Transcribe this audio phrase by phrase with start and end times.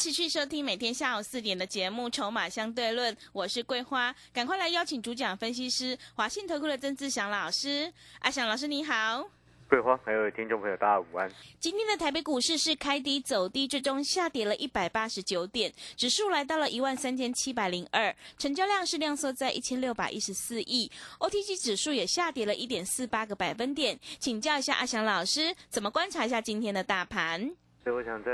[0.00, 7.92] 持续收听每天下午四点的节目《筹码相对论》，我是桂花，赶快来邀请主讲分析师华信投顾的曾志祥老师。
[8.20, 9.28] 阿祥老师你好，
[9.68, 11.30] 桂花还有听众朋友大家午安。
[11.58, 24.00] 今天的台北股市是开低走低，最终下跌了一百八十九点，指数来到了一万三千七百零二，成交量是量缩在一千六百一十四亿，OTC 指数也下跌了一点四八个百分点。
[24.18, 27.54] 请教一下阿祥老师，怎么观察一下今天的大盘？
[27.84, 28.30] 所以我想在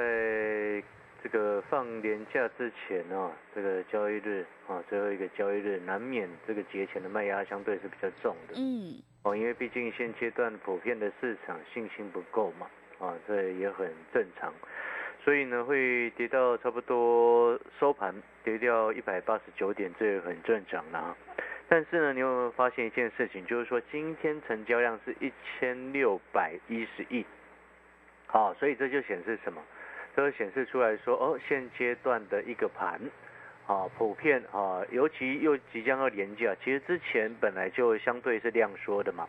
[1.22, 8.54] 这个放年假之前啊，这个交易日啊，最后一个交易日，难免这个节前的卖压相对是比较重的。
[8.56, 14.52] 嗯，哦，因为毕竟现阶段普遍的市场信心不够嘛，啊，这也很正常，
[15.24, 21.16] 所以呢会跌到差不多收盘跌掉一百八十九点，这也很正常啦。
[21.68, 27.26] 但是呢，你有没有发现一件事情，就是说今天成交量是一千六百一十亿，
[28.26, 29.60] 好，所以这就显示什么？
[30.16, 32.98] 都显示出来说，哦，现阶段的一个盘，
[33.66, 39.28] 啊，普遍啊，尤其又即将要廉价，其实之前本来就相对是量缩的嘛，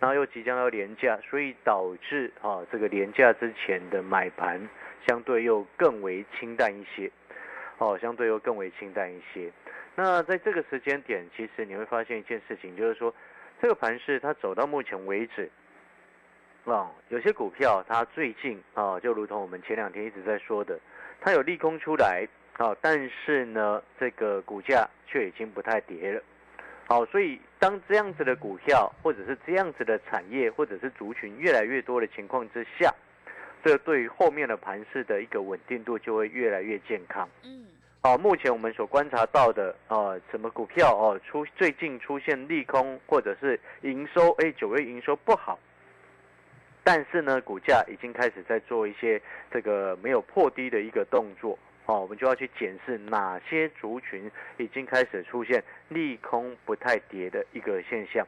[0.00, 4.60] 然后又即将要廉价，所以导致啊，这个廉价之前的买盘
[5.06, 7.08] 相对又更为清淡一些，
[7.78, 9.52] 哦，相对又更为清淡一些。
[9.94, 13.14] 那在这个时间点，其实你会发现一件事情，就是说，
[13.62, 15.48] 这个盘势它走到目前为止。
[16.64, 20.78] 啊，有些股票它最近啊，就如同我们前两天一直在说的，
[21.20, 26.22] 它有利空出来啊，但是呢，这个股价却已经不太跌了。
[26.86, 32.90] 好，所以当这样子的股票或者是这样子的产业或者是族群越来越多的情况之下，
[33.62, 37.28] 这对于后面的盘势的一个稳定度就会越来越健康。
[37.42, 37.66] 嗯，
[38.02, 45.58] 好，目前我们所观察到的啊，什么股票哦出最近出现利空或者是营收，哎，九月营收不好。
[46.86, 58.26] 但是呢，股价已经开始在做一些这个没有破低的一个动作，哦，我们就要去检视哪些族群已经开始出现利空不太跌的一个现象。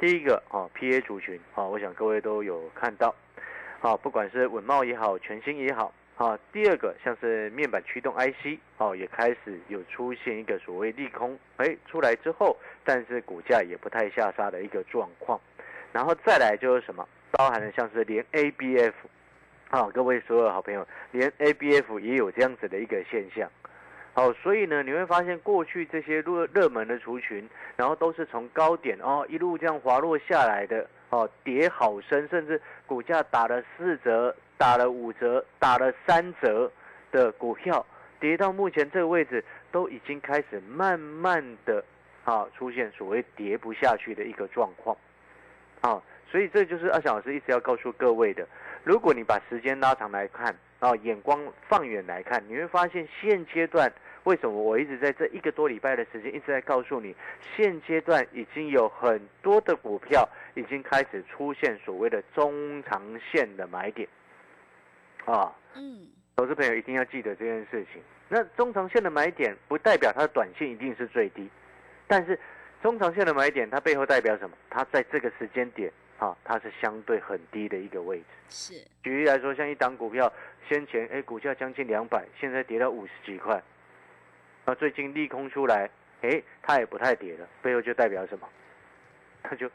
[0.00, 3.14] 第一个，哦，PA 族群，哦，我想各位都有看到，
[3.80, 15.40] 啊，不管是稳茂也好，全新也好，啊，第二个像是面板驱动 IC，哦，也开始有出现一个所谓利空，哎，出来之后，但是股价也不太下杀的一个状况，
[15.92, 17.08] 然后再来就是什么？
[17.36, 18.92] 包含了像是连 ABF，
[19.68, 23.50] 好，各位所有好朋友，连 ABF 也有这样子的一个现象，
[24.12, 36.70] 好，所以呢，你会发现过去这些热热门的族群，然后都是从高点哦一路这样滑落下来的，哦，跌好深，甚至股价打了四折、打了五折、打了三折
[37.10, 37.84] 的股票，
[38.20, 41.84] 跌到目前这个位置，都已经开始慢慢的
[42.24, 44.96] 啊出现所谓跌不下去的一个状况，
[45.80, 46.00] 啊。
[46.34, 48.44] 所以这就是阿翔老师一直要告诉各位的。
[48.82, 53.88] 如果你把时间拉长来看，啊，眼光放远来看，你会发现现阶段
[54.24, 57.14] 为什么我一直在这一个多礼拜的时间一直在告诉你，
[57.56, 63.00] 现阶段已经有很多的股票已经开始出现所谓的中长
[63.30, 64.08] 线的买点，
[65.26, 68.02] 啊，嗯，投资朋友一定要记得这件事情。
[68.28, 71.48] 那中长线的买点不代表它的短线一定是最低，
[72.08, 72.36] 但是
[72.82, 74.56] 中长线的买点它背后代表什么？
[74.68, 75.92] 它在这个时间点。
[76.18, 78.24] 啊，它是相对很低的一个位置。
[78.48, 80.32] 是，举例来说，像一档股票，
[80.68, 83.62] 先前哎股价将近两百，现在跌到五十几块，
[84.64, 85.90] 那最近利空出来，
[86.22, 88.48] 哎它也不太跌了，背后就代表什么？
[89.42, 89.70] 它就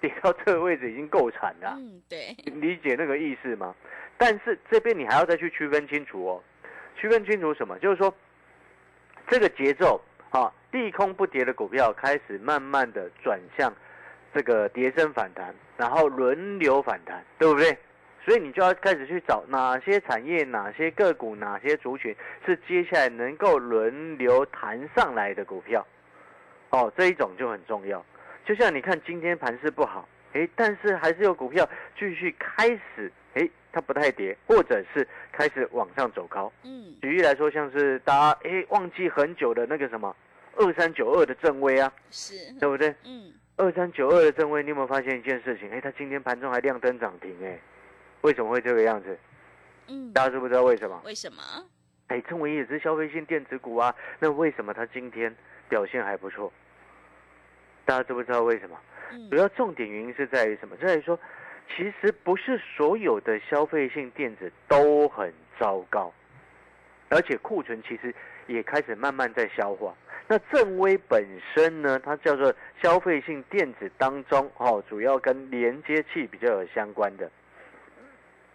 [0.00, 1.74] 跌到这个位置已经够惨了。
[1.78, 2.34] 嗯，对。
[2.44, 3.74] 理解那个意思吗？
[4.16, 6.42] 但是这边你还要再去区分清楚哦，
[6.96, 7.78] 区分清楚什么？
[7.80, 8.14] 就是说
[9.28, 10.00] 这个节奏
[10.30, 13.72] 啊，利空不跌的股票开始慢慢的转向。
[14.34, 17.76] 这个跌升反弹，然后轮流反弹，对不对？
[18.24, 22.14] 所以你就要开始去找哪些产业、哪些个股、哪些族群
[22.46, 25.84] 是接下来能够轮流弹上来的股票。
[26.70, 28.04] 哦，这一种就很重要。
[28.46, 31.68] 就像你看今天盘势不好，哎，但是还是有股票
[31.98, 36.52] 继续开始，哎，它不太跌，或者是开始往上走高。
[36.62, 40.14] 嗯，举例来说，像是大家哎忘记很久的那个什么
[40.54, 42.94] 二三九二的正威啊，是对不对？
[43.04, 43.32] 嗯。
[43.56, 45.70] 二三九二的正威，你有没有发现一件事情？
[45.70, 47.58] 哎，它今天盘中还亮灯涨停，哎，
[48.22, 49.18] 为什么会这个样子？
[49.88, 51.00] 嗯，大家知不知道为什么？
[51.04, 51.42] 为什么？
[52.08, 55.34] 哎，正为也是消费性电子股啊，那为什么它今天
[55.68, 56.52] 表现还不错？
[57.84, 58.78] 大家知不知道为什么？
[59.30, 60.74] 主要重点原因是在于什么？
[60.76, 61.18] 在于说，
[61.76, 66.12] 其实不是所有的消费性电子都很糟糕，
[67.10, 68.14] 而且库存其实
[68.46, 69.94] 也开始慢慢在消化。
[70.32, 71.22] 那正威本
[71.54, 77.30] 身呢，它叫做消费性电子当中，哦，主要跟连接器比较有相关的。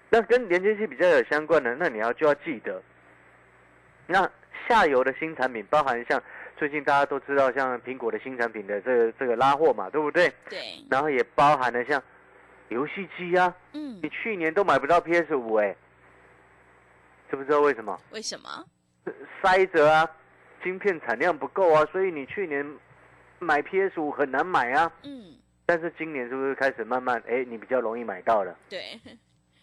[0.10, 2.82] 那跟连接器比较有相关的，那你要就要记得，
[4.08, 4.28] 那
[4.68, 6.20] 下游的新产品，包含像
[6.58, 10.34] 最近大家都知道，像苹果的新产品的这个这个拉货嘛，对不对？
[10.50, 10.84] 对。
[10.90, 12.02] 然后也包含了像
[12.70, 15.76] 游戏机啊，嗯，你去年都买不到 PS 五哎，
[17.30, 17.96] 知不知道为什么？
[18.10, 18.66] 为什么？
[19.44, 20.10] 塞着啊，
[20.68, 22.66] 晶片产量不够啊，所以你去年
[23.40, 24.92] 买 PS 五很难买啊。
[25.04, 25.34] 嗯。
[25.66, 28.54] 但是今年是不是开始慢慢哎，你比较容易买到了？
[28.68, 29.00] 对。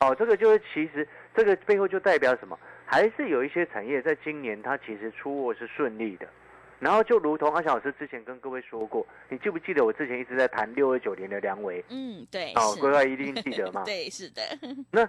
[0.00, 1.06] 哦，这个就是其实
[1.36, 2.58] 这个背后就代表什么？
[2.86, 6.26] 还是有一些产业在今年它其实出货是顺利的。
[6.80, 11.84] 然后就如同阿小老师之前跟各位说过，你记不记得我之前一直在谈六二九年的梁维？
[11.90, 12.50] 嗯，对。
[12.54, 13.84] 哦，各位一定记得嘛？
[13.86, 14.40] 对，是的。
[14.90, 15.06] 那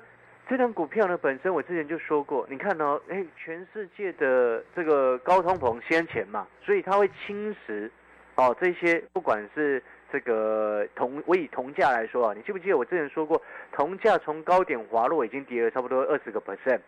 [0.47, 7.89] 这张股票呢，本身我之前就说过，你看哦，哎，全世界的这个高通膨先前嘛，所以它会侵蚀
[8.35, 9.81] 哦这些不管是。
[10.11, 13.41] 这个铜，我以铜价来说啊，你记不记得我之前说过，
[13.73, 16.79] 铜价从高点滑落已经跌了差不多二十个 percent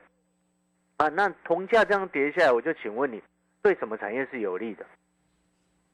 [0.95, 1.09] 啊？
[1.09, 3.21] 那铜价这样跌下来，我就请问你，
[3.61, 4.85] 对什么产业是有利的？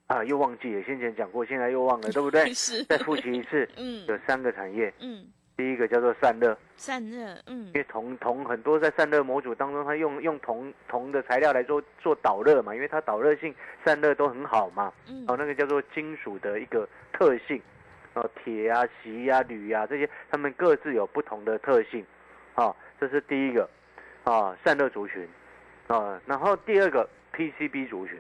[0.07, 2.45] 啊，又忘记了，先前讲过，现在又忘了，对不对？
[2.54, 2.83] 是。
[2.83, 5.25] 再复习一次， 嗯，有三个产业，嗯。
[5.55, 13.53] 第一个叫做散热，散热，嗯，因为铜铜很多在散热模组当中，它用用铜铜的材料来做做导热嘛，因为它导热性、
[13.85, 17.61] 散热都很好嘛，嗯，哦，那个叫做金属的一个特性，
[18.15, 22.03] 哦，铁啊、锡啊、铝啊这些，它们各自有不同的特性，
[22.55, 23.69] 啊，这是第一个，
[24.23, 25.27] 啊，散热族群，
[25.88, 28.17] 啊，然后第二个 PCB 族群。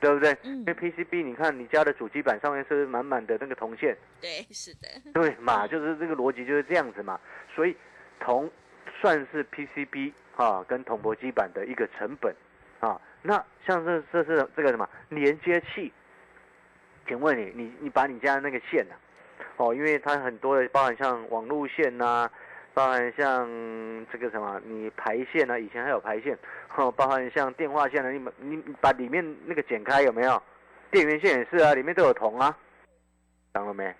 [0.00, 0.36] 对不对？
[0.42, 3.96] 因为 PCB，你看你家的主机板上面是满满的那个铜线。
[4.20, 4.88] 对，是的。
[5.12, 7.18] 对嘛，就是这个逻辑就是这样子嘛。
[7.54, 7.76] 所以
[8.20, 8.50] 铜
[9.00, 12.34] 算是 PCB 啊跟铜箔基板的一个成本
[12.80, 13.00] 啊。
[13.22, 15.92] 那像这这是这个什么连接器？
[17.06, 18.94] 请问你，你你把你家的那个线呐，
[19.56, 22.30] 哦，因为它很多的包含像网路线呐。
[22.78, 23.44] 包含像
[24.12, 26.38] 这个什么，你排线啊，以前还有排线，
[26.76, 30.40] 哦， 包含像电话线呢，你你你把里面那个剪开有没有？
[30.92, 32.56] 电源线也是啊，里面都有铜啊，
[33.52, 33.92] 讲了没？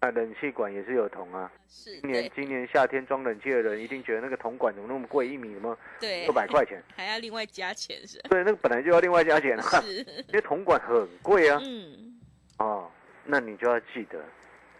[0.00, 1.50] 啊，冷气管也是有铜啊。
[1.66, 1.98] 是。
[2.02, 5.74] 今年今年夏天装冷气的人一定觉得那个铜管怎么那么贵，一米什么？
[5.98, 6.24] 对。
[6.24, 6.82] 六百块钱。
[6.94, 8.20] 还要另外加钱是？
[8.28, 9.62] 对，那个本来就要另外加钱啊。
[9.80, 10.00] 是。
[10.28, 11.58] 因为铜管很贵啊。
[11.64, 12.20] 嗯。
[12.58, 12.90] 哦，
[13.24, 14.22] 那你就要记得，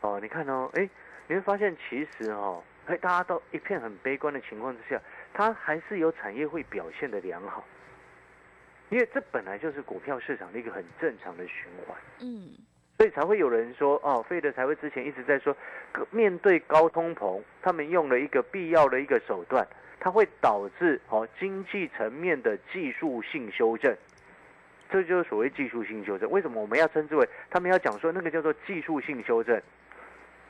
[0.02, 0.86] 哦，你看哦，哎，
[1.26, 2.62] 你会发现其实哦。
[2.86, 5.00] 哎，大家都一片很悲观的情况之下，
[5.32, 7.64] 它还是有产业会表现的良好，
[8.90, 11.96] 因为这本来就是股票市场的一个很正常的循环。
[12.20, 12.50] 嗯，
[12.98, 15.56] 所以才会有人说，哦，费德才会之前一直在说，
[16.10, 19.66] 面对高通膨，他们用了一个必要的一个手段，
[19.98, 23.96] 它会导致哦经济层面的技术性修正，
[24.90, 26.30] 这就是所谓技术性修正。
[26.30, 29.58] 为什么我们要称之为他们要讲说那个叫做技术性修正？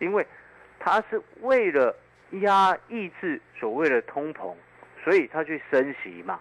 [0.01, 0.27] 因为
[0.81, 1.95] 它是为了。
[2.41, 4.55] 压抑制所谓的通膨，
[5.03, 6.41] 所以他去升息嘛。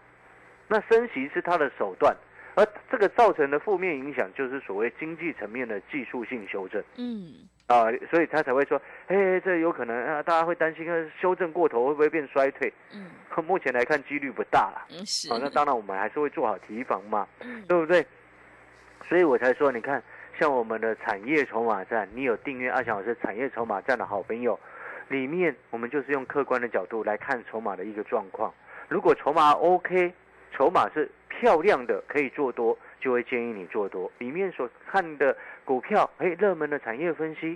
[0.67, 2.15] 那升息是他的手段，
[2.55, 6.81] 而这个造成的负面影响就是所谓经济层面的技术性修正。
[6.97, 10.87] 嗯，啊，所以他才会说，哎，这有可能啊，大家会担心，
[11.19, 12.73] 修正过头会不会变衰退？
[12.93, 13.11] 嗯，
[13.45, 14.87] 目前来看几率不大了。
[14.89, 15.29] 嗯，是。
[15.29, 18.03] 好，那当然我们还是会做好提防嘛，嗯，对不对？
[19.07, 20.01] 所以我才说，你看，
[20.39, 24.57] 像我们的产业筹码站，你有订阅阿翔老师产业筹码站的好朋友。
[25.13, 28.51] 里面我们就是用客观的角度来看筹码的一个状况。
[28.89, 30.11] 如果筹码 OK，
[30.51, 34.11] 筹码是漂亮的，可以做多，就会建议你做多。
[34.17, 37.55] 里面所看的股票，哎，热门的产业分析，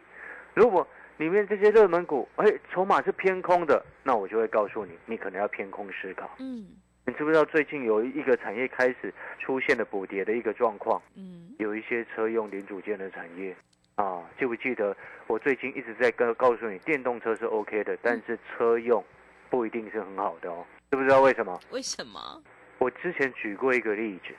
[0.53, 0.87] 如果
[1.17, 6.29] 里面这些热门股，哎，筹码是偏空的，那我就会告诉你，你可能要偏空思考。
[6.39, 6.67] 嗯，
[7.07, 11.01] 你知不知道最近有一个产业开始出现了补跌的一个状况？
[11.15, 13.55] 嗯，有一些车用零组件的产业。
[13.97, 19.03] 啊，记不记得我最近一直在跟告诉你，电动车是 OK 的，但是车用
[19.49, 21.59] 不一定是很好的哦，知不知道为什么？
[21.71, 22.41] 为什么？
[22.77, 24.35] 我之前举过一个例子，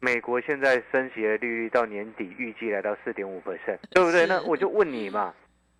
[0.00, 4.26] 美国现在升息的利率到年底预计来到四点五 percent，对不对？
[4.26, 5.34] 那我就问你嘛，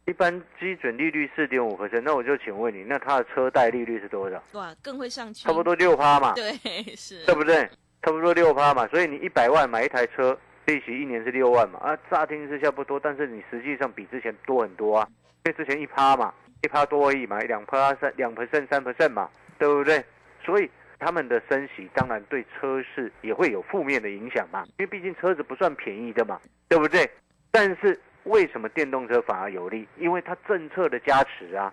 [0.05, 4.43] 一般基准利率四点五 percent，那我就请问你，那它的车贷利率是多少？
[4.53, 6.53] 哇，更会上去，差不多六趴嘛，对，
[6.95, 7.67] 是，对不对？
[8.03, 10.39] 差不多六趴嘛，所以你一百万买一台车。
[10.67, 11.79] 利息一年是六万嘛？
[11.79, 15.09] 啊，乍听之下不多，但是你实际上比之前多很多啊。
[15.45, 20.05] 因为之前一趴嘛，一趴多而已嘛，两趴三两 percent 三 percent 嘛，对不对？
[20.45, 20.69] 所以
[20.99, 27.09] 他们的升息当然对车市也会有负面的影响嘛，因为毕竟车子不算便宜的嘛，对不对？
[27.53, 29.87] 但是为什么电动车反而有利？
[29.99, 31.73] 因为它政策的加持啊。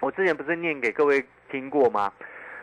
[0.00, 2.12] 我之前不是念给各位听过吗？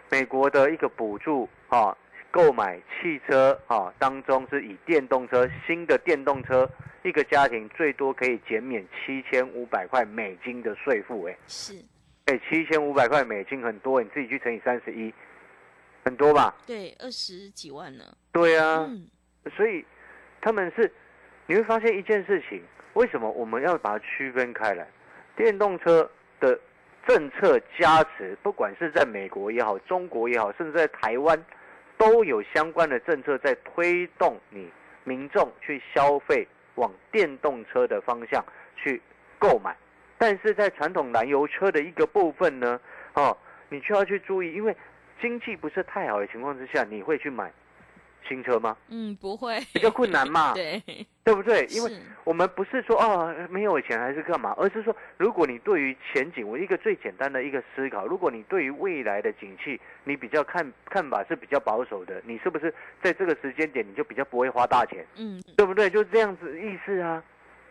[0.10, 1.98] 美国的一个补助啊，
[2.32, 6.68] 购买汽车啊当中是以电动车新的电动车，
[7.04, 11.74] 一个家庭最多可以减免七千五百块美金的税负，哎，是，
[12.26, 15.14] 哎，七千五百块美金很多，你自己去乘以三十一，
[16.06, 16.56] 很多吧？
[16.66, 18.06] 对，二十几万呢。
[18.32, 19.08] 对啊，嗯，
[19.56, 19.86] 所以
[20.40, 20.90] 他们是
[21.48, 24.88] 你会发现一件事情，为什么我们要把它区分开来？
[25.36, 26.10] 电动车
[26.40, 26.58] 的
[27.06, 31.38] 政策加持，不管是在美国也好，中国也好，甚至在台湾，
[32.02, 34.68] 都有相关的政策在推动你
[35.04, 38.44] 民众去消费往电动车的方向
[38.76, 39.00] 去
[39.38, 39.78] 购买。
[40.18, 42.82] 但是在传统燃油车的一个部分呢，
[43.14, 43.38] 哦，
[43.70, 44.76] 你就要去注意，因为
[45.22, 47.52] 经济不是太好的情况之下，你会去买
[48.28, 48.76] 新车吗？
[48.90, 50.82] 嗯，不会，比较困难嘛， 对，
[51.24, 51.66] 对不对？
[51.70, 51.92] 因为
[52.24, 62.74] 我们不是说哦没有钱还是干嘛，而是说如果你对于前景，我一个最简单的一个思考，如果你对于未来的景气，你比较看看法是比较保守的，你是不是
[63.04, 65.90] 在这个时间点你就比较不会花大钱，嗯，对不对？
[65.90, 67.24] 就这样子意思啊。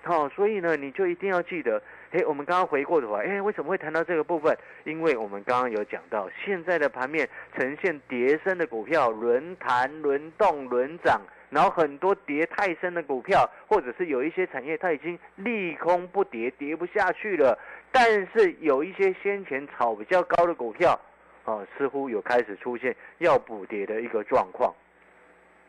[0.03, 1.81] 好、所以呢，你就一定要记得，
[2.13, 4.57] 诶，我们刚刚回过头来，诶，为什么会谈到这个部分？
[4.85, 17.59] 因为我们刚刚有讲到，现在的盘面呈现跌升的股票轮盘、轮动、轮涨，然后很多跌太深的股票，或者是有一些产业它已经利空不跌，跌不下去了，
[17.93, 20.99] 但是有一些先前炒比较高的股票，
[21.45, 24.75] 哦，似乎有开始出现要补跌的一个状况。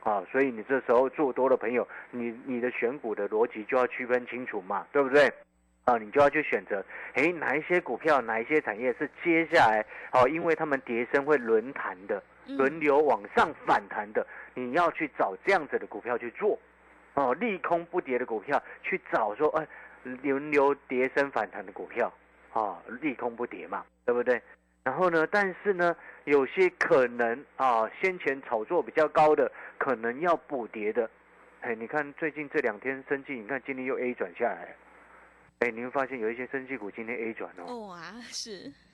[0.03, 5.31] 啊，所以你这时候做多的朋友，你你的选股的逻辑就要区分清楚嘛，对不对？
[5.86, 16.58] 啊，你就要去选择，诶，哪一些股票，哪一些产业是接下来，哦，因为他们跌升会轮弹的，嗯轮流往上反弹的，你要去找这样子的股票去做，
[17.15, 19.67] 哦，利空不跌的股票去找说，哎，
[20.03, 22.12] 轮流跌升反弹的股票，
[22.53, 24.41] 啊，利空不跌嘛，对不对？
[24.84, 25.96] 然后呢，但是呢，
[26.26, 31.10] 有些可能啊，先前炒作比较高的，可能要补跌的，
[31.62, 34.76] 哎，你看最近这两天升绩，你看今天又 A 转下来，
[35.60, 38.52] 哎，你会发现有一些升绩股今天 A 转哦，哦啊，是，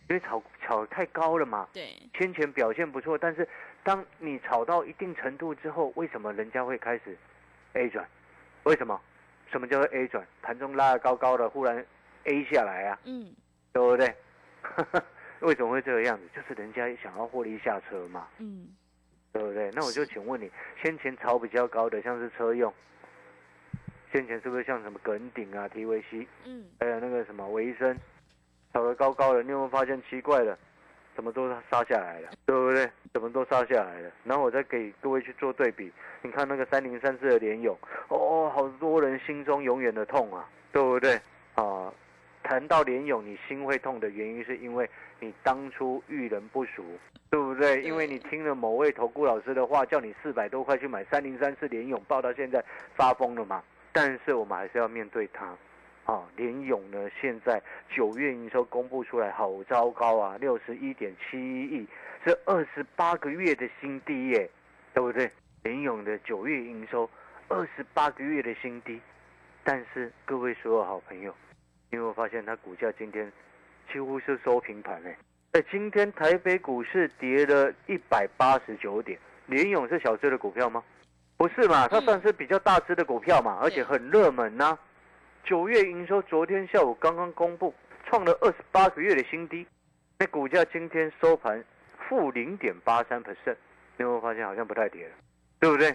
[0.10, 3.48] 因为炒炒太高了嘛，对，先前表现不错，但是
[3.84, 7.17] 当你炒到一定程度之后，为什么人家会开始
[7.74, 8.06] A 转？
[8.63, 9.00] 为什么？
[9.50, 10.27] 什么叫做 A 转？
[10.41, 11.86] 盘中拉得高高的，忽然
[12.25, 13.34] A 下来啊，嗯，
[13.72, 14.13] 对不对？
[15.41, 16.24] 为什么会这个样子？
[16.36, 18.67] 就是人家想要获利下车嘛，嗯，
[19.32, 19.70] 对不对？
[19.74, 20.51] 那我就是请问你，
[20.82, 22.74] 先前炒比较高的，像是车用，
[24.12, 27.98] 先前是不是像什么耿鼎啊、TVC，，嗯，还有那个什么维生，
[28.74, 30.58] 炒得高高的，你有没有发现奇怪的？
[31.15, 32.88] 怎么都杀下来了，对不对？
[33.12, 34.12] 怎么都杀下来了？
[34.24, 35.91] 然后我再给各位去做对比，
[36.22, 37.75] 你看那个三零三四的联勇，
[38.10, 41.20] 哦，好多人心中永远的痛啊，对不对？
[41.56, 41.91] 啊，
[42.47, 44.89] 谈到联勇，你心会痛的原因是因为
[45.19, 46.81] 你当初遇人不淑，
[47.29, 47.81] 对不对？
[47.81, 52.63] 因为你听了某位投顾老师的话，叫你四百多块去买三零三四联勇，报到现在
[52.95, 53.61] 发疯了嘛。
[53.91, 55.53] 但是我们还是要面对它。
[56.05, 57.61] 啊，联勇呢，现在
[57.93, 61.87] 九月营收公布出来，好糟糕啊，六十一点七一亿，
[62.23, 64.49] 是二十八个月的新低耶，
[64.93, 65.29] 对不对？
[65.63, 67.09] 联勇的九月营收
[67.49, 69.01] 二十八个月的新低，
[69.65, 71.35] 但是各位所有好朋友，
[71.89, 73.32] 你有没有发现它股价今天
[73.91, 75.17] 几乎是收平盘哎？
[75.53, 80.84] 哎，今天台北股市跌了一百八十九点，联勇是小只的股票吗？
[81.38, 84.77] 不是嘛，它算是比较大只的股票嘛，而且很热门呐、
[85.44, 87.74] 九月营收昨天下午刚刚公布，
[88.06, 89.65] 创了二十八个月的新低，
[90.20, 91.63] 那股价今天收盘
[92.10, 93.56] 负零点八三 percent，
[93.96, 95.15] 你有没有发现好像不太跌了，
[95.60, 95.94] 对不对？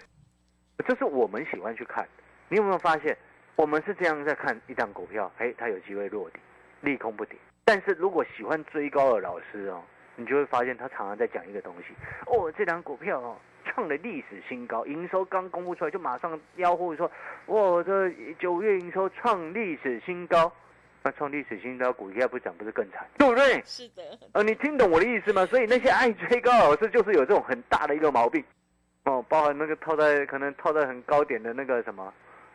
[0.87, 2.09] 这是我们喜欢去看。
[2.49, 3.17] 你有没有发现，
[3.57, 6.39] 我们是这样在看一档股票，哎，它有机会落底，
[6.81, 7.37] 利空不跌。
[7.65, 9.83] 但是如果喜欢追高的老师哦，
[10.17, 11.95] 你就会发现他常常在讲一个东西，
[12.27, 17.11] 哦，这档股票哦创了历史新高，营收刚公布出来就马上吆喝说，
[17.47, 20.53] 哇，这九月营收创历史新高，
[21.05, 23.63] 那创历史新高，股价不涨不是更惨，对不对？
[23.65, 25.47] 是的，呃，你听懂我的意思吗？
[25.47, 28.43] 所以那些爱追高的老师就是有这种很大的一个毛病，
[29.05, 32.13] 哦，包含那个套在可能套在很高点的那个什么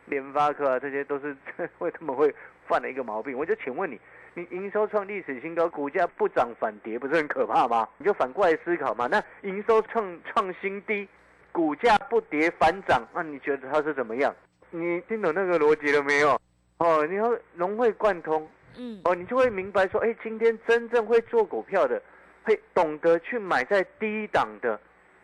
[0.08, 1.36] 联发科啊，这些都是
[1.78, 2.34] 为他们会
[2.66, 3.36] 犯的一个毛病。
[3.36, 4.00] 我就请问你，
[4.34, 7.88] 你营收创历史新高，股价不涨反跌，不是很可怕吗？
[7.98, 9.06] 你就反过来思考嘛。
[9.06, 11.08] 那营收创创新低，
[11.52, 14.34] 股价不跌反涨，那你觉得它是怎么样？
[14.70, 16.40] 你听懂那个逻辑了没有？
[16.78, 18.48] 哦，你要融会贯通。
[18.76, 22.00] 嗯，哦，你就会明白说，哎，今天真正会做股票的，
[22.44, 24.78] 会懂得去买在低档的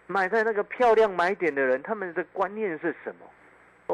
[0.06, 3.26] 买在那个漂亮买点的人，他们的观念是什么？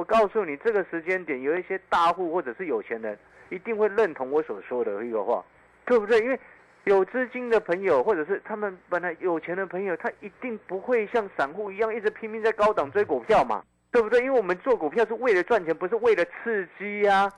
[0.00, 3.18] 我告诉你，这个时间点有一些大户或者是有钱人
[3.50, 5.44] 一定会认同我所说的一个话，
[5.84, 6.18] 对不对？
[6.20, 6.40] 因为
[6.84, 14.20] 有资金的朋友，或者是他们本来有钱的朋友，他一定不会像散户一样一直拼命在高档追股票嘛，对不对？
[14.24, 17.30] 因为我们做股票是为了赚钱，不是为了刺激呀。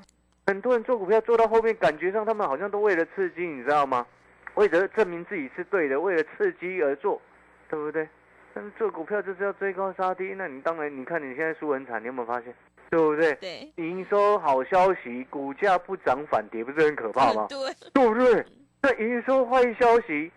[0.46, 4.06] 很多人做股票做到后面，感觉上他们好像都为了刺激，你知道吗？
[4.54, 7.20] 为了证明自己是对的，为了刺激而做，
[7.68, 8.08] 对不对？
[8.54, 12.54] 但是做股票就是要追高杀低，那你当然，你看你现在输很惨，你有没有发现？
[12.90, 13.32] 对不对？
[13.36, 17.46] 对，营收好消息，股价不涨反跌，不是很可怕吗？
[17.48, 17.58] 对，
[17.94, 18.44] 对不对？
[18.82, 20.30] 那营收坏消息，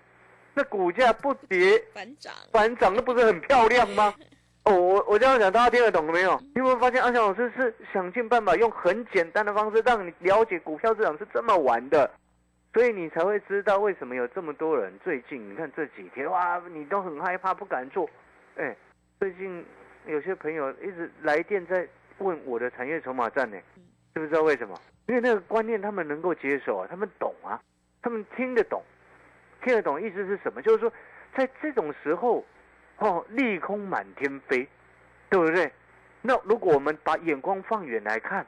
[0.54, 4.14] 那股价不跌反涨，反涨，那不是很漂亮吗？
[4.64, 6.40] 哦，我我这样讲，大家听得懂了没有？
[6.40, 12.10] 你有没有发现阿翔老师是想尽办法用很简单的方式让你了解股票市场是这么玩的，
[12.76, 18.10] 所以你才会知道为什么有这么多人最近你看这几天哇，你都很害怕不敢做。
[18.58, 18.76] 哎，
[19.18, 19.66] 最近
[20.06, 23.58] 有些朋友一直来电在问我的产业筹码战呢，
[24.14, 24.78] 知不知道为什么？
[25.08, 27.58] 因为那个观念他们能够接受啊，他们懂啊，
[28.02, 28.84] 他们听得懂，
[29.64, 30.62] 听得懂意思是什么？
[30.62, 30.92] 就是说
[31.34, 32.46] 在这种时候。
[32.98, 34.66] 哦，利空满天飞，
[35.30, 35.70] 对不对？
[36.22, 38.46] 那如果我们把眼光放远来看，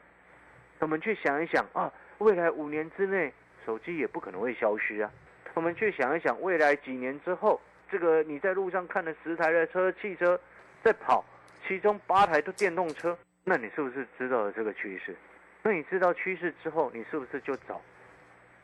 [0.78, 3.30] 我们去想一想啊，未来五年之内
[3.68, 5.12] 手机也不可能会消失啊。
[5.52, 7.60] 我们去想一想，未来几年之后，
[7.90, 10.40] 这个你在路上看了十台的车汽车
[10.82, 11.22] 在跑，
[11.66, 15.14] 其中八台都电动车，那你是不是知道了这个趋势？
[15.62, 17.78] 那你知道趋势之后，你是不是就找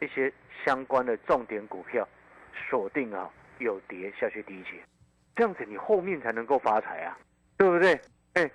[0.01, 0.33] 一些
[0.65, 2.09] 相关的重点股票
[2.71, 3.31] 锁定啊？
[3.59, 4.71] 有跌下去低接。
[5.37, 7.19] 这样子你后面才能够发财啊，
[7.59, 8.01] 对不对？
[8.33, 8.51] 哎，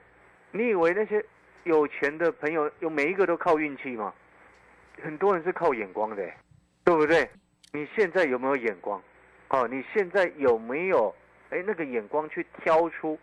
[0.52, 1.24] 你以为那些
[1.66, 4.12] 有钱的朋友有每一个都靠运气吗？
[5.04, 6.30] 很多人是靠眼光的，
[6.84, 7.30] 对不对？
[7.72, 9.02] 你现在有没有眼光？
[9.50, 11.14] 哦，你现在有没有
[11.50, 13.18] 哎那个眼光去挑出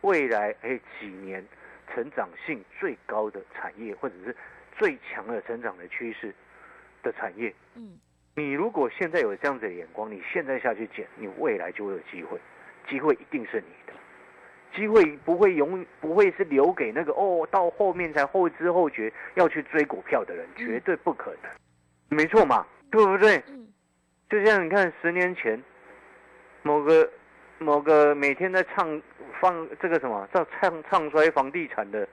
[0.00, 1.44] 未来哎几年
[1.92, 4.36] 成长性最高的产业，或者是
[4.78, 6.34] 最强的成长的趋势
[7.02, 7.54] 的产业？
[7.74, 7.98] 嗯，
[8.34, 12.38] 你如果现在有这样子的眼光，你现在下去捡，你未来就会有机会。
[12.88, 13.92] 机会一定是你的，
[14.74, 21.50] 机会不会永不会是留给那个哦，到后面才后知后觉要去追股票的人，绝对不可能，
[22.08, 23.42] 没错嘛，对不对？
[24.28, 25.62] 就像你看，十年前，
[26.62, 27.10] 某个
[27.58, 29.00] 某个每天在唱
[29.40, 32.08] 放这个什么，在唱唱衰房地产的，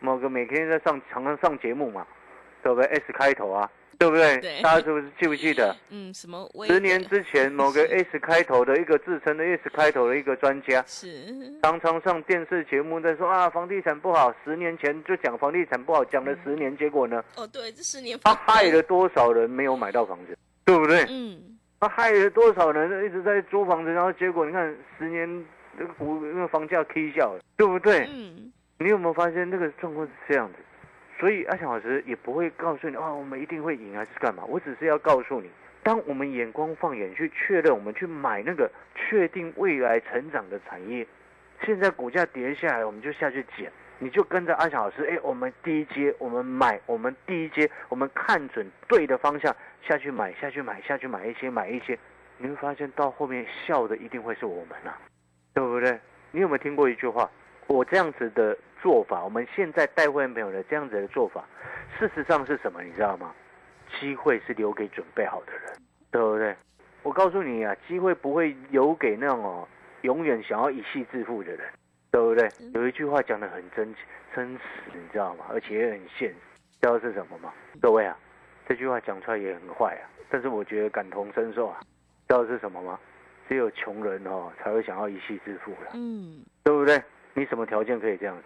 [0.00, 2.06] 某个每天在上常常上节目嘛，
[2.62, 3.70] 对不对？S 开头啊。
[3.98, 4.36] 对不对？
[4.62, 5.74] 大家是不是记不记得？
[5.90, 6.48] 嗯，什么？
[6.66, 11.08] 十年之前，某个 S 开头的一个自称的 S 开头的一个专家，是
[11.62, 14.34] 常常上电视节目在说啊，房地产不好。
[14.44, 17.22] 十年前就讲房地产不好，讲了十年，结果呢？
[17.36, 21.04] 哦，对，这十年他害了多少人没有买到房子，对不对？
[21.08, 25.44] 嗯，他害了多少人一直在租房子，然后结果你看十年
[25.78, 28.06] 那个股那个房价 K 笑了，对不对？
[28.10, 30.58] 嗯，你有没有发现那个状况是这样子？
[31.18, 34.44] 所以阿强老师也不会告诉你啊，我们一定会赢还是干嘛？
[34.44, 35.48] 我只是要告诉你，
[35.82, 41.06] 当我们眼光放眼去确认，我们去买那个确定未来成长的产业，
[41.64, 43.72] 现在股价跌下来，我们就下去捡。
[43.98, 51.98] 你就跟着阿强老师，哎，我们第一阶我们买，我们第一阶我们看准对的方向下去买，下去买，下去买一些，买一些，
[52.36, 55.00] 你会发现到后面笑的一定会是我们啊，
[55.54, 55.98] 对不对？
[56.30, 57.30] 你有没有听过一句话？
[57.68, 58.54] 我这样子的。
[58.86, 61.44] 做法，我们现在带会员朋友的这样子的做法，
[61.98, 62.80] 事实上是什么？
[62.84, 63.34] 你知道吗？
[63.98, 65.62] 机会是留给准备好的人，
[66.08, 66.54] 对不对？
[67.02, 69.66] 我告诉你啊，机会不会留给那种哦，
[70.02, 71.68] 永远想要一夕致富的人，
[72.12, 72.48] 对不对？
[72.74, 73.92] 有一句话讲的很真
[74.32, 74.60] 真实，
[74.92, 75.46] 你知道吗？
[75.48, 76.36] 而且也很现实，
[76.80, 77.52] 知道是什么吗？
[77.82, 78.16] 各位啊，
[78.68, 81.80] 这句话讲出来也很坏啊，但是我觉得感同身受啊，
[82.28, 82.96] 知道是什么吗？
[83.48, 87.02] 只有穷人哦才会想要一夕致富了，嗯，对不对？
[87.34, 88.44] 你什么条件可以这样子？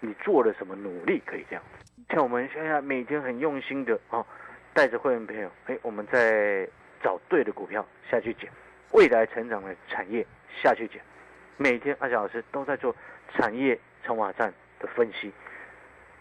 [0.00, 1.62] 你做了什么努力可以这样？
[2.10, 4.24] 像我们现在每天很用心的哦，
[4.72, 6.68] 带着会员朋友，哎，我们在
[7.02, 8.50] 找对的股票下去捡，
[8.92, 10.26] 未来成长的产业
[10.62, 11.00] 下去捡。
[11.56, 12.94] 每天阿小老师都在做
[13.34, 15.32] 产业筹码站的分析。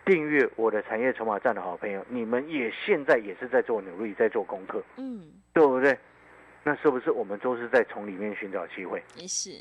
[0.05, 5.97] 订阅我的产业筹码站的好朋友，你们也现在也是在做努力，在做功课，嗯，对不对？
[6.63, 9.01] 那是不是我们都是在从里面寻找机会？
[9.15, 9.51] 也是。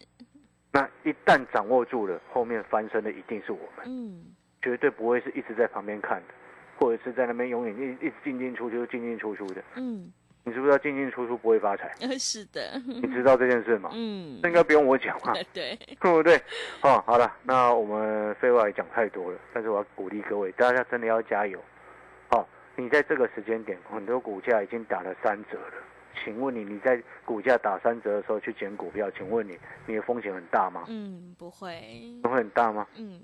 [0.76, 4.26] 那一旦掌握住了，后面翻身的一定是我们，嗯，
[4.60, 6.34] 绝对不会是一直在旁边看的，
[6.78, 10.12] 或者是在那边永远一一直进进出出、进进出出的，嗯，
[10.44, 11.90] 你知不知道进进出出不会发财？
[12.18, 13.88] 是的， 你知道这件事吗？
[13.94, 16.36] 嗯，那应该不用我讲嘛， 对，对不对？
[16.82, 21.58] 哦，好了，那我们废话也讲太多了，但是我要鼓励各位，大家真的要加油。
[22.28, 25.74] 好，你在这个时间点，很多股价已经打了三折了，
[26.24, 30.84] 请问你你在股价打三折的时候去捡股票，请问你你的风险很大吗？
[30.88, 31.80] 嗯，不会。
[32.22, 32.86] 会很大吗？
[32.96, 33.20] 嗯，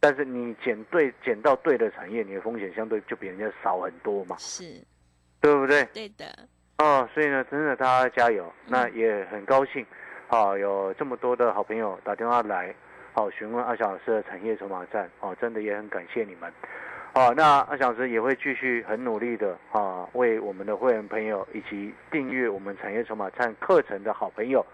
[0.00, 4.64] 但是你捡对捡到对的产业，你的风险相对就比人家少很多嘛，是
[5.40, 5.84] 对不对？
[5.92, 6.26] 对的。
[6.78, 8.44] 哦，所以呢，真的大家加油。
[8.66, 9.84] 嗯那也很高兴，
[10.28, 12.74] 啊，有这么多的好朋友打电话来，
[13.12, 16.52] 好询问阿小老师的产业筹码站，哦，真的也很感谢你们。
[17.18, 24.64] 哦，那阿翔老师也会继续很努力的啊，为我们的会员朋友以及订阅我们产业筹码站课程的好朋友，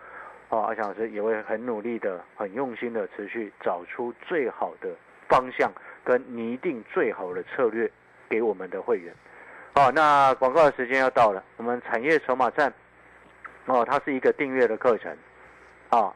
[0.50, 4.90] 哦，阿翔老师也会很努力的、很用心的持续找出最好的
[5.26, 5.72] 方向
[6.04, 7.90] 跟拟定最好的策略
[8.28, 9.11] 给我们的会员。
[9.74, 12.70] 好，那广告的时间要到了，我们产业筹码站，
[13.64, 15.16] 哦，它是一个订阅的课程，
[15.88, 16.14] 啊，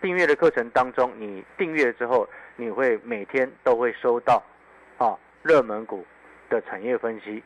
[0.00, 4.40] 订阅的课程当中，你订阅之后，你会每天都会收到，
[4.98, 6.04] 啊，热门股
[6.50, 7.40] 的产业分析，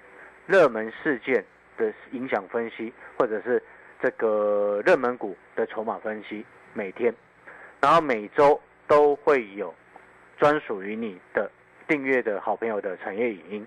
[0.46, 1.44] 热门事件
[1.76, 3.62] 的影响分析，或者是
[4.00, 7.14] 这个热门股的筹码分析，每天，
[7.78, 9.74] 然后每周都会有
[10.38, 11.50] 专属于你的
[11.86, 13.66] 订阅的好朋友的产业影音。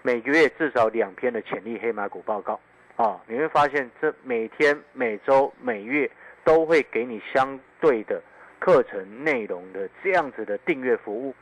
[0.00, 2.60] 每个月至少两篇的潜力黑马股报告
[2.94, 6.08] 啊，你会发现这每天、每周、每月
[6.44, 8.22] 都会给你相对的
[8.60, 11.34] 课程内容的这样子的订阅服务，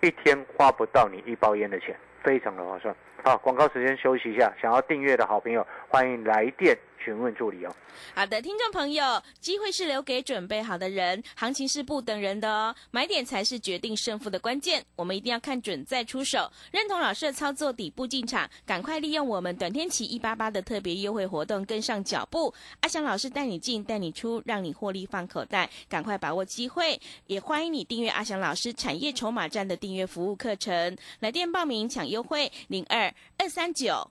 [0.00, 2.94] 一天花不到你一包烟的钱，非常的划算。
[3.24, 7.74] 好，广告时间休息一下，想要订阅的好朋友欢迎来电询问助理哦。
[8.14, 14.84] 好的，听众朋友，机会是留给准备好的人，行情是不等人的哦，买点才是决定胜负的关键。
[14.96, 22.52] 我们一定要看准再出手，认同老师的操作，底部进场，赶快利用我们短天期一八八的特别优惠活动，跟上脚步。
[22.80, 27.00] 阿翔老师带你进，带你出，让你获利放口袋，赶快把握机会。
[27.26, 34.10] 也欢迎你订阅阿翔老师产业筹码站的订阅服务课程，来电报名抢优惠零二二三九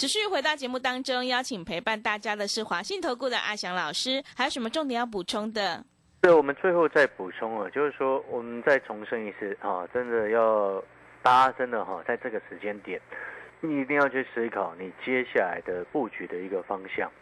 [0.00, 5.84] 持续回到节目当中，邀请陪伴大家的是华信投顾的阿翔老师，还有什么重点要补充的？
[6.22, 10.82] 对，我们最后再补充啊，就是说我们再重申一次啊，真的要
[11.22, 12.98] 大家真的哈、在这个时间点，
[13.60, 17.12] 你一定要去思考你接下来的布局的一个方向。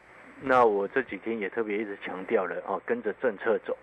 [0.41, 3.77] 那我这几天也特别一直强调了哦，跟着政策走。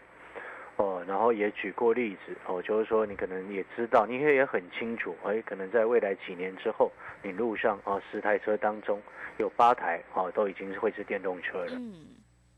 [0.78, 9.02] 哦，然后也举过例子哦，就是说你可能也知道，你也很清楚，哎，可能在未来几年之后，你路上啊十台车当中
[9.38, 11.72] 有八台啊都已经是会是电动车了。
[11.76, 12.08] 嗯，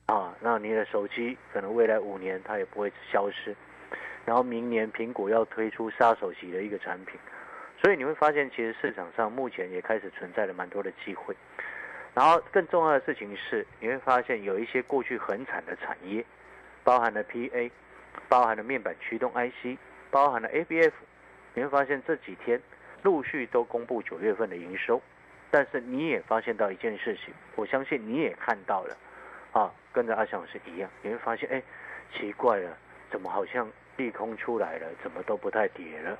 [0.08, 3.56] 啊，那你的手机可能未来五年它也不会消失，
[4.26, 7.20] 然后明年苹果要推出杀手级的一个产品，
[7.80, 11.36] 所以你会发现其实市场上目前也开始存在了蛮多的机会。
[12.16, 16.26] 然后更重要的事情是，你会发现有一些过去很惨的产业，
[16.84, 17.70] 包含了 PA，
[18.30, 19.78] 包含了面板驱动 IC，
[20.12, 20.92] 包含了 ABF，
[21.54, 22.62] 你会发现这几天
[23.04, 25.02] 陆续都公布九月份的营收，
[25.52, 28.98] 但是你也发现到一件事情，我相信你也看到了。
[29.54, 31.64] 啊，跟着阿翔老师一样，你会发现，哎，
[32.14, 32.78] 奇怪了，
[33.10, 36.18] 怎么好像利空出来了，怎么都不太跌了？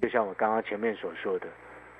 [0.00, 1.48] 就像我刚刚前面所说的，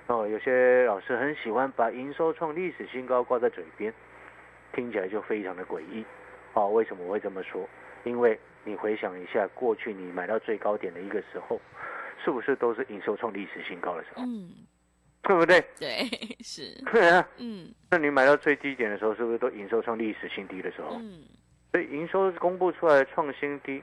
[0.06, 3.92] 哦，有些老师很喜欢把营收创历史新高挂在嘴边，
[4.72, 6.04] 听起来就非常的诡异。
[6.52, 7.66] 啊，为什么我会这么说？
[8.04, 11.60] 因为你回想一下，过去你买到最高点的一个时候，
[12.24, 14.22] 是不是都是营收创历史新高的时候？
[14.24, 14.50] 嗯，
[15.22, 15.60] 对不对？
[15.78, 16.08] 对，
[16.42, 17.28] 是，对啊。
[17.38, 20.96] 嗯那你买到最低点的时候，是不是都营收创历史新低的时候？
[21.00, 21.22] 嗯，
[21.70, 23.82] 所以营收公布出来创新低，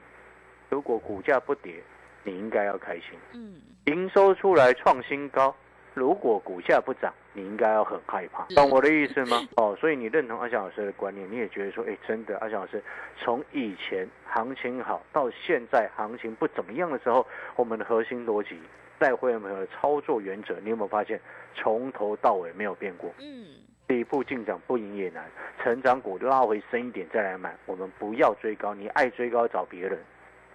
[0.68, 1.82] 如果股价不跌，
[2.24, 5.54] 你应该要开心；嗯，营收出来创新高，
[6.00, 8.46] 如果股价不涨，你应该要很害怕。
[8.54, 9.46] 懂我的意思吗？
[9.58, 12.82] 哦，所以你认同阿翔老师的观念，你也觉得说，哎，真的，阿翔老师
[13.18, 18.58] 从以前行情好到现在行情不怎么样的时候，我们的核心逻辑
[18.98, 21.20] 带会员朋友的操作原则，你有没有发现
[21.54, 23.12] 从头到尾没有变过？
[23.18, 23.44] 嗯，
[23.86, 25.22] 底部进场不赢也难，
[25.62, 29.98] 成长股拉回深一点再来买，我们不要追高，你爱追高找别人。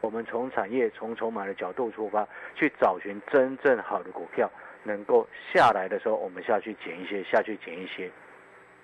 [0.02, 4.50] 我们从产业、从筹码的角度出发，去找寻真正好的股票，
[4.86, 8.10] 能够下来的时候，我们下去捡一些，下去捡一些。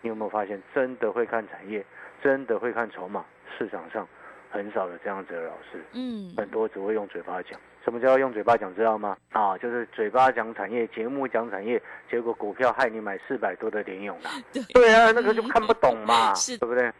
[0.01, 1.85] 你有没有发现，真的会看产业，
[2.21, 3.23] 真的会看筹码？
[3.57, 4.07] 市场上
[4.49, 7.59] 很少有这样子的老师，嗯，很多只会用嘴巴讲。
[7.83, 8.73] 什么叫用嘴巴讲？
[8.75, 9.15] 知道吗？
[9.31, 14.31] 啊，就是嘴巴讲产业，节目讲产业，结果股票害你买四百多的联勇啦。
[14.53, 16.91] 对对啊，那个就看不懂嘛， 是对不对？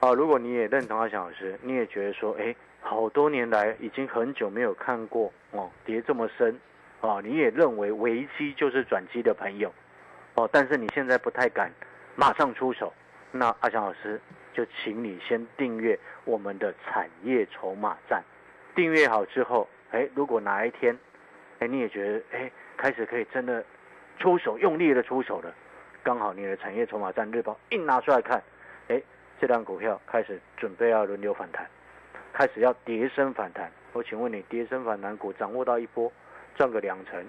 [0.00, 6.58] 啊，如果你也认同阿翔老师，你也觉得说，哎，好多年来已经很久没有看过哦，跌这么深，
[7.02, 9.72] 哦，你也认为危机就是转机的朋友，
[10.34, 11.70] 哦，但是你现在不太敢
[12.14, 12.92] 马上出手，
[13.32, 14.20] 那阿翔老师
[14.52, 18.22] 就请你先订阅我们的产业筹码站，
[18.74, 20.96] 订阅好之后，哎，如果哪一天，
[21.58, 23.64] 哎，你也觉得哎开始可以真的
[24.20, 25.52] 出手，用力的出手了，
[26.04, 28.40] 刚好你的产业筹码站日报一拿出来看，
[28.86, 29.02] 哎，
[29.40, 31.66] 这档股票开始准备要轮流反弹，
[32.32, 33.68] 开始要跌升反弹。
[33.92, 36.10] 我请问你，跌升反弹股掌握到一波，
[36.56, 37.24] 赚个两成，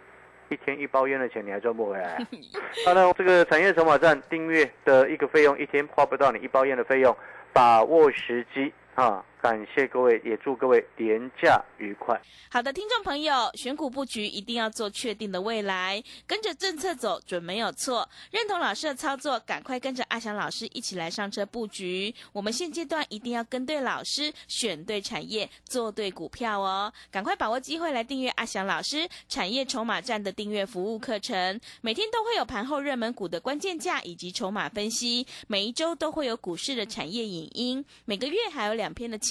[0.49, 2.27] 一天一包烟的钱你还赚不回来、啊？
[2.85, 7.15] 当然，这个产业筹码站订阅的一个费用，一天花不到你一包烟的费用，
[7.51, 9.23] 把握时机啊！
[9.43, 12.17] 感谢各位，也祝各位廉价愉快。
[12.49, 18.07] 好的，听众朋友，选股布局一定要做确定的未来，跟着政策走准没有错。
[18.31, 22.15] 认同老师的操作，赶快跟着阿翔老师一起来上车布局。
[22.31, 26.93] 我们现阶段一定要跟对老师，选对产业，做对股票哦。
[27.11, 39.17] 赶快把握机会来订阅阿翔老师产业筹码站的订阅服务课程，每天都会有盘后热门股的关键价以及筹码分析，每一周都会有股市的产业影音，每个月还有两篇的